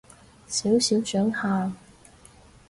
[0.47, 1.75] 少少想喊